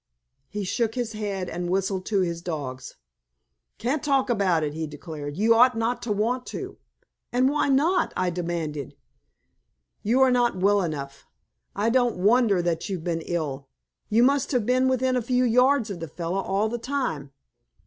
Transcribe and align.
He 0.49 0.63
shook 0.63 0.95
his 0.95 1.13
head, 1.13 1.47
and 1.47 1.69
whistled 1.69 2.07
to 2.07 2.21
his 2.21 2.41
dogs. 2.41 2.95
"Can't 3.77 4.01
talk 4.03 4.31
about 4.31 4.63
it," 4.63 4.73
he 4.73 4.87
declared. 4.87 5.37
"You 5.37 5.53
ought 5.53 5.77
not 5.77 6.01
to 6.01 6.11
want 6.11 6.47
to." 6.47 6.77
"And 7.31 7.47
why 7.47 7.69
not?" 7.69 8.11
I 8.17 8.31
demanded. 8.31 8.95
"You 10.01 10.19
are 10.21 10.31
not 10.31 10.55
well 10.57 10.81
enough. 10.81 11.27
I 11.75 11.91
don't 11.91 12.17
wonder 12.17 12.63
that 12.63 12.89
you've 12.89 13.03
been 13.03 13.21
ill. 13.27 13.67
You 14.09 14.23
must 14.23 14.51
have 14.53 14.65
been 14.65 14.87
within 14.87 15.15
a 15.15 15.21
few 15.21 15.43
yards 15.43 15.91
of 15.91 15.99
the 15.99 16.07
fellow 16.07 16.39
all 16.41 16.67
the 16.67 16.79
time. 16.79 17.29